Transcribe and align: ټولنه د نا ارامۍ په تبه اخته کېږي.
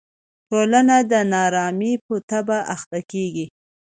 ټولنه 0.49 0.95
د 1.11 1.13
نا 1.31 1.41
ارامۍ 1.49 1.93
په 2.05 2.15
تبه 2.29 2.57
اخته 2.75 2.99
کېږي. 3.11 3.45